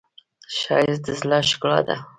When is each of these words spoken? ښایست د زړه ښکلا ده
ښایست 0.57 1.01
د 1.05 1.07
زړه 1.19 1.39
ښکلا 1.49 1.79
ده 1.87 1.95